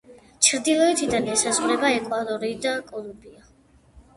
ჩრდილოეთიდან 0.45 1.29
ესაზღვრება 1.35 1.91
ეკვადორი 1.99 2.51
და 2.65 2.73
კოლუმბია. 2.89 3.45